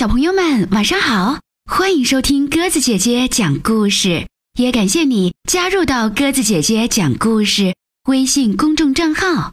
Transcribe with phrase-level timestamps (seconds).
[0.00, 1.40] 小朋友们，晚上好！
[1.70, 4.26] 欢迎收听鸽子姐姐讲故事，
[4.58, 7.74] 也感谢你加入到鸽子姐姐讲故事
[8.08, 9.52] 微信公众账号。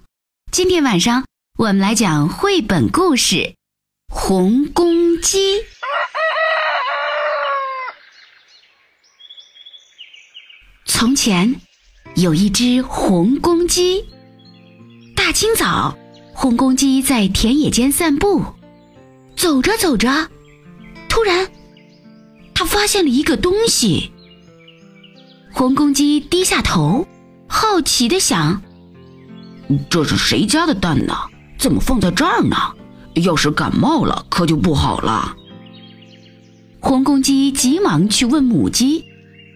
[0.50, 1.26] 今天晚上
[1.60, 3.36] 我们来讲绘本故事
[4.08, 5.58] 《红公鸡》。
[10.86, 11.60] 从前
[12.16, 14.06] 有一只红公鸡，
[15.14, 15.98] 大清早，
[16.34, 18.46] 红公鸡在田野间散步。
[19.36, 20.32] 走着走着，
[21.28, 21.52] 然，
[22.56, 24.12] 他发现了一个东西。
[25.52, 27.06] 红公鸡低下头，
[27.48, 28.62] 好奇的想
[29.90, 31.14] ：“这是谁家的蛋呢？
[31.60, 32.56] 怎么放在这儿呢？
[33.16, 35.36] 要是感冒了，可就不好了。”
[36.80, 39.04] 红公鸡急忙去问母鸡，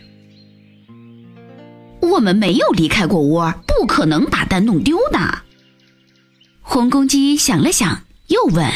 [2.00, 5.42] 我们没有离开过窝，不可能把蛋弄丢的。”
[6.62, 8.66] 红公鸡想了想，又问：“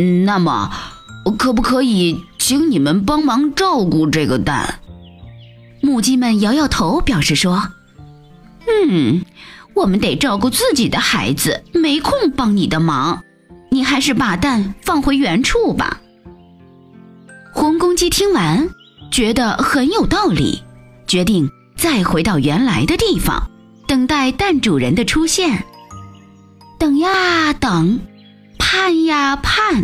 [0.00, 0.70] 那么，
[1.38, 4.80] 可不可以请你们帮忙照顾这个蛋？”
[5.82, 7.68] 母鸡们摇摇头，表示说
[8.68, 9.24] ：“嗯，
[9.74, 13.22] 我们得照顾自己的孩子，没空帮你的忙。
[13.70, 16.00] 你还是把蛋放回原处吧。”
[17.54, 18.68] 红公鸡听完，
[19.10, 20.62] 觉得很有道理，
[21.06, 23.50] 决定再回到原来的地方，
[23.88, 25.64] 等待蛋主人的出现。
[26.78, 27.98] 等呀等，
[28.72, 29.82] 盼呀盼，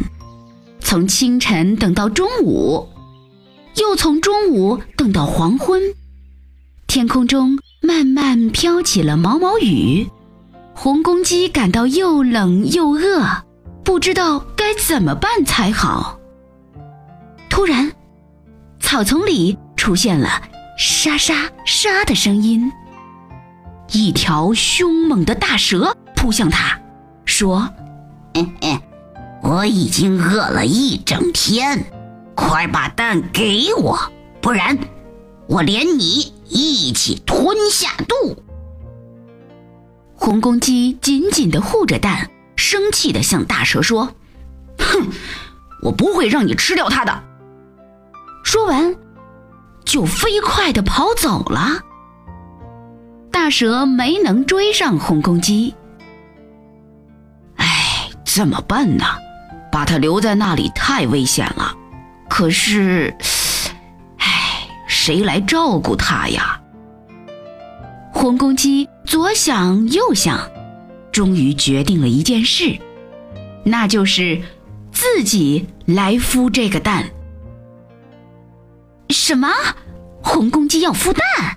[0.78, 2.88] 从清晨等到中午，
[3.74, 5.82] 又从中午等到黄昏。
[6.86, 10.08] 天空中慢慢飘起了毛毛雨，
[10.72, 13.42] 红公鸡感到又冷又饿，
[13.82, 16.20] 不知道该怎么办才好。
[17.50, 17.90] 突然，
[18.78, 20.40] 草丛里出现了
[20.78, 22.70] 沙沙沙的声音，
[23.90, 26.80] 一条凶猛的大蛇扑向它。
[27.24, 27.68] 说
[28.36, 28.78] ：“嘿嘿，
[29.42, 31.86] 我已经饿了一整天，
[32.34, 33.98] 快把蛋给我，
[34.42, 34.78] 不然
[35.46, 38.36] 我连你一起吞下肚。”
[40.14, 44.10] 红公鸡紧紧地护着蛋，生气地向大蛇说
[44.76, 45.08] ：“哼，
[45.80, 47.22] 我不会让你吃掉它的。”
[48.44, 48.96] 说完，
[49.86, 51.80] 就飞快地跑走了。
[53.32, 55.74] 大蛇没能追上红公鸡。
[58.36, 59.06] 怎么办呢？
[59.72, 61.74] 把它留在那里太危险了。
[62.28, 63.16] 可是，
[64.18, 66.60] 唉，谁来照顾它呀？
[68.12, 70.38] 红公鸡左想右想，
[71.10, 72.76] 终于决定了一件事，
[73.64, 74.42] 那就是
[74.92, 77.08] 自己来孵这个蛋。
[79.08, 79.48] 什么？
[80.22, 81.56] 红公鸡要孵蛋？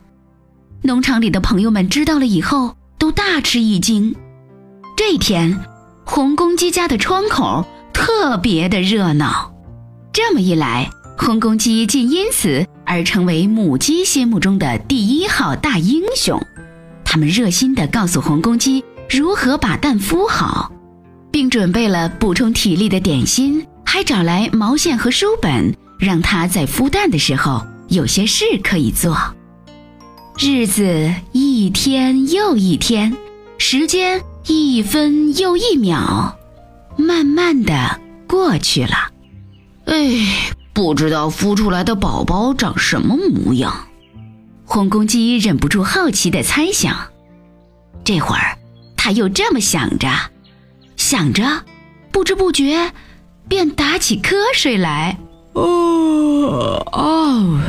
[0.84, 4.16] 农场里的朋友们知道了以后，都大吃一惊。
[4.96, 5.60] 这一天。
[6.12, 9.54] 红公鸡家的窗口特别的热闹，
[10.12, 16.42] 这么一来，红公鸡竟因此而成为母鸡心目中的第一号大英雄。
[17.06, 20.72] 他们热心地告诉红公鸡如何把蛋孵好，
[21.30, 29.16] 并准备了补充体力的点心，还找来毛线和书本，让它在孵蛋的时候有些事可以做。
[30.40, 33.16] 日子一天又一天，
[33.60, 34.20] 时间。
[34.50, 36.36] 一分又一秒，
[36.98, 39.12] 慢慢的过去了。
[39.86, 43.88] 哎，不知道孵出来的宝宝长什么模样？
[44.66, 46.98] 红公鸡忍不住好奇的猜想。
[48.04, 48.58] 这会儿，
[48.98, 50.10] 他又这么想着，
[50.98, 51.64] 想着，
[52.12, 52.92] 不知不觉，
[53.48, 55.20] 便打起瞌睡来。
[55.54, 57.60] 哦哦，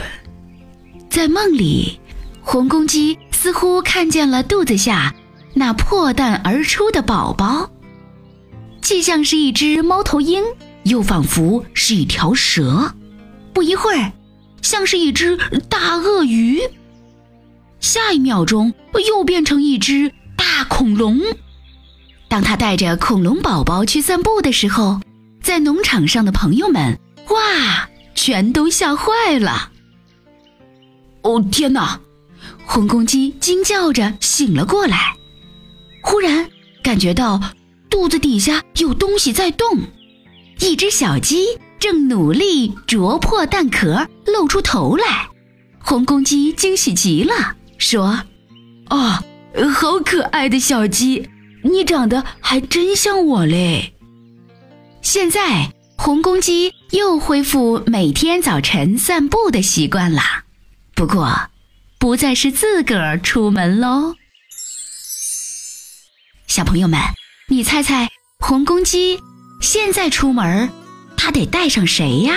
[1.10, 2.00] 在梦里，
[2.40, 5.14] 红公鸡似乎看见了肚子下。
[5.52, 7.70] 那破蛋而出的宝宝，
[8.80, 10.42] 既像是一只猫头鹰，
[10.84, 12.94] 又仿佛是一条蛇；
[13.52, 14.12] 不一会儿，
[14.62, 15.36] 像是一只
[15.68, 16.60] 大鳄鱼；
[17.80, 18.72] 下一秒钟，
[19.08, 21.20] 又变成一只大恐龙。
[22.28, 25.00] 当他带着恐龙宝宝去散步的时候，
[25.42, 26.98] 在农场上的朋友们，
[27.28, 29.72] 哇，全都吓坏了！
[31.22, 32.00] 哦，天哪！
[32.64, 35.16] 红公鸡惊叫着醒了过来。
[36.10, 36.50] 忽然
[36.82, 37.40] 感觉到
[37.88, 39.78] 肚子底下有东西在动，
[40.58, 41.46] 一只小鸡
[41.78, 45.28] 正努力啄破蛋壳，露出头来。
[45.78, 48.24] 红公鸡惊喜极了，说
[48.90, 49.22] ：“啊，
[49.72, 51.28] 好可爱的小鸡，
[51.62, 53.94] 你长得还真像我嘞！”
[55.02, 60.20] 现在红公鸡又恢复每天早晨散步的习惯了，
[60.96, 61.50] 不过
[62.00, 64.16] 不再是自个儿出门喽。
[66.50, 66.98] 小朋友们，
[67.48, 68.08] 你猜猜
[68.40, 69.16] 红公鸡
[69.60, 70.68] 现在出门，
[71.16, 72.34] 它得带上谁呀？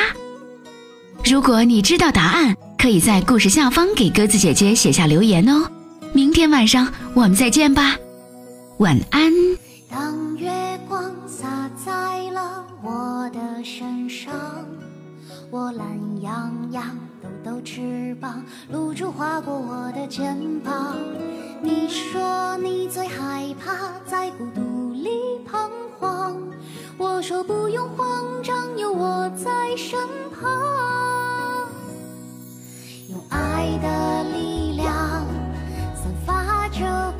[1.25, 5.67] 如果你知道答案，可以在故事下方给鸽子姐姐写下留言哦。
[6.13, 7.97] 明天晚上我们再见吧，
[8.77, 9.33] 晚安。
[9.89, 10.47] 当月
[10.87, 14.31] 光洒在了我的身上，
[15.49, 15.87] 我懒
[16.21, 16.95] 洋洋
[17.43, 20.95] 抖翅膀，露珠划过我的肩膀。
[21.61, 25.69] 你说你最害怕在孤独里彷
[25.99, 26.41] 徨，
[26.97, 29.99] 我说不用慌张，有我在身
[30.31, 30.49] 旁。
[33.09, 35.25] 用爱的力量
[35.95, 37.12] 散发着。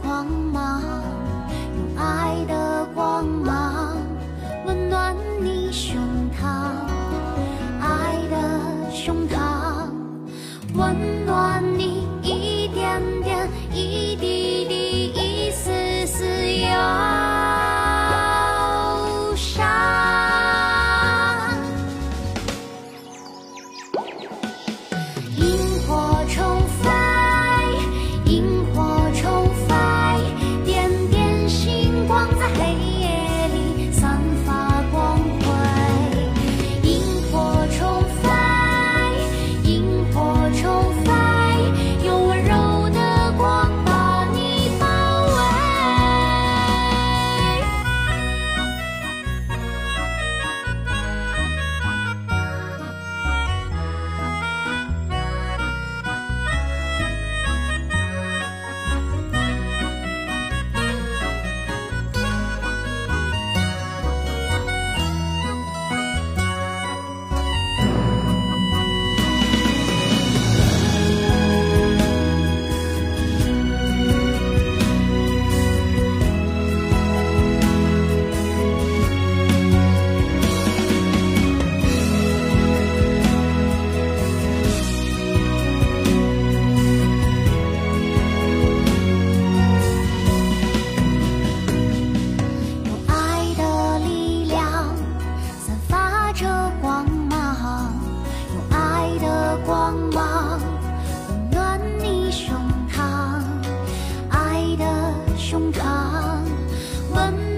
[107.14, 107.53] 分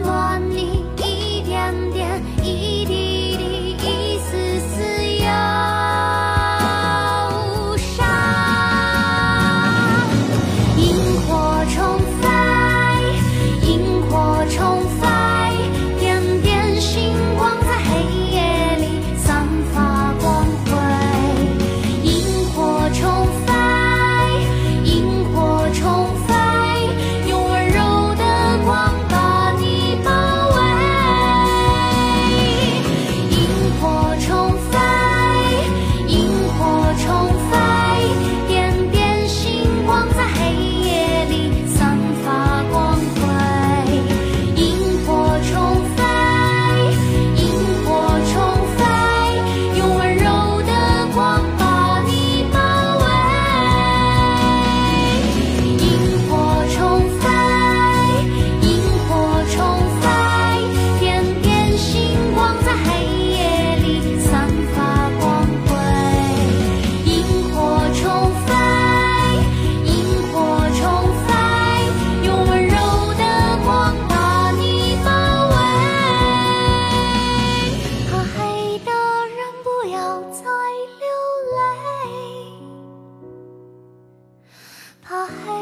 [85.08, 85.55] 怕黑。